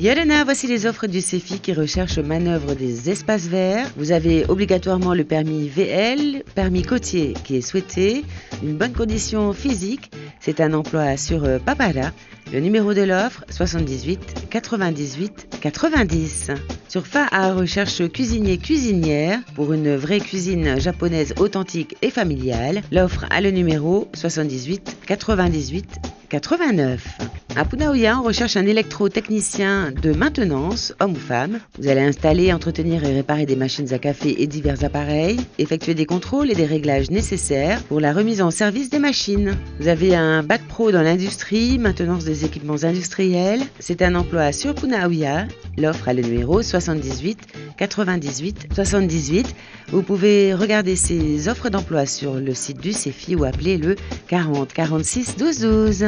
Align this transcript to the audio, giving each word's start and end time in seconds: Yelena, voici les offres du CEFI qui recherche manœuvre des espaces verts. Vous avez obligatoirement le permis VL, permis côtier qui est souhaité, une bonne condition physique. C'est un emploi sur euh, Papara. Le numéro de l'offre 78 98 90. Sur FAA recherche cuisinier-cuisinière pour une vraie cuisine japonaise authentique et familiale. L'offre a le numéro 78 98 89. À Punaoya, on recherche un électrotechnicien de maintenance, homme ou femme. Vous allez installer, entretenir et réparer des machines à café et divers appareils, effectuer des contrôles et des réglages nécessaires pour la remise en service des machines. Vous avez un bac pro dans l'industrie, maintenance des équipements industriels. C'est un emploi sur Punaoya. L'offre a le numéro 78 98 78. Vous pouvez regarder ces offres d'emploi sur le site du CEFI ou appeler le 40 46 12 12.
Yelena, 0.00 0.44
voici 0.44 0.68
les 0.68 0.86
offres 0.86 1.08
du 1.08 1.20
CEFI 1.20 1.58
qui 1.58 1.72
recherche 1.72 2.20
manœuvre 2.20 2.74
des 2.74 3.10
espaces 3.10 3.48
verts. 3.48 3.90
Vous 3.96 4.12
avez 4.12 4.44
obligatoirement 4.48 5.12
le 5.12 5.24
permis 5.24 5.68
VL, 5.68 6.44
permis 6.54 6.82
côtier 6.82 7.34
qui 7.42 7.56
est 7.56 7.62
souhaité, 7.62 8.24
une 8.62 8.76
bonne 8.76 8.92
condition 8.92 9.52
physique. 9.52 10.12
C'est 10.38 10.60
un 10.60 10.72
emploi 10.72 11.16
sur 11.16 11.42
euh, 11.42 11.58
Papara. 11.58 12.12
Le 12.52 12.60
numéro 12.60 12.94
de 12.94 13.02
l'offre 13.02 13.44
78 13.50 14.48
98 14.48 15.58
90. 15.60 16.52
Sur 16.88 17.04
FAA 17.04 17.52
recherche 17.54 18.08
cuisinier-cuisinière 18.08 19.40
pour 19.56 19.72
une 19.72 19.96
vraie 19.96 20.20
cuisine 20.20 20.78
japonaise 20.78 21.34
authentique 21.38 21.96
et 22.02 22.10
familiale. 22.10 22.82
L'offre 22.92 23.26
a 23.30 23.40
le 23.40 23.50
numéro 23.50 24.08
78 24.14 24.98
98 25.06 25.96
89. 26.28 27.18
À 27.56 27.64
Punaoya, 27.64 28.20
on 28.20 28.22
recherche 28.22 28.56
un 28.56 28.66
électrotechnicien 28.66 29.90
de 29.90 30.12
maintenance, 30.12 30.94
homme 31.00 31.12
ou 31.12 31.16
femme. 31.16 31.58
Vous 31.78 31.88
allez 31.88 32.02
installer, 32.02 32.52
entretenir 32.52 33.02
et 33.04 33.14
réparer 33.14 33.46
des 33.46 33.56
machines 33.56 33.92
à 33.92 33.98
café 33.98 34.42
et 34.42 34.46
divers 34.46 34.84
appareils, 34.84 35.40
effectuer 35.58 35.94
des 35.94 36.06
contrôles 36.06 36.50
et 36.50 36.54
des 36.54 36.66
réglages 36.66 37.10
nécessaires 37.10 37.82
pour 37.84 38.00
la 38.00 38.12
remise 38.12 38.42
en 38.42 38.50
service 38.50 38.90
des 38.90 38.98
machines. 38.98 39.56
Vous 39.80 39.88
avez 39.88 40.14
un 40.14 40.42
bac 40.42 40.60
pro 40.68 40.92
dans 40.92 41.02
l'industrie, 41.02 41.78
maintenance 41.78 42.24
des 42.24 42.44
équipements 42.44 42.84
industriels. 42.84 43.62
C'est 43.80 44.02
un 44.02 44.14
emploi 44.14 44.52
sur 44.52 44.74
Punaoya. 44.74 45.46
L'offre 45.78 46.08
a 46.08 46.12
le 46.12 46.22
numéro 46.22 46.62
78 46.62 47.38
98 47.76 48.68
78. 48.74 49.54
Vous 49.88 50.02
pouvez 50.02 50.54
regarder 50.54 50.96
ces 50.96 51.48
offres 51.48 51.70
d'emploi 51.70 52.04
sur 52.04 52.34
le 52.34 52.54
site 52.54 52.80
du 52.80 52.92
CEFI 52.92 53.36
ou 53.36 53.44
appeler 53.44 53.78
le 53.78 53.96
40 54.28 54.72
46 54.72 55.36
12 55.36 55.60
12. 55.60 56.04